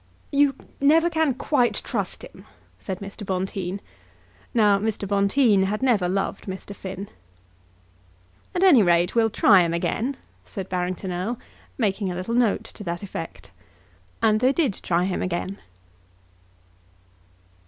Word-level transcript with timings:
"You 0.31 0.55
never 0.79 1.11
can 1.11 1.35
quite 1.35 1.75
trust 1.75 2.23
him," 2.23 2.47
said 2.79 2.97
Bonteen. 3.23 3.79
Now 4.51 4.79
Mr. 4.79 5.07
Bonteen 5.07 5.65
had 5.67 5.83
never 5.83 6.09
loved 6.09 6.45
Mr. 6.45 6.75
Finn. 6.75 7.07
"At 8.55 8.63
any 8.63 8.81
rate 8.81 9.13
we'll 9.13 9.29
try 9.29 9.61
him 9.61 9.75
again," 9.75 10.17
said 10.43 10.69
Barrington 10.69 11.11
Erle, 11.11 11.37
making 11.77 12.09
a 12.11 12.15
little 12.15 12.33
note 12.33 12.63
to 12.63 12.83
that 12.83 13.03
effect. 13.03 13.51
And 14.23 14.39
they 14.39 14.53
did 14.53 14.73
try 14.81 15.03
him 15.05 15.21
again. 15.21 15.59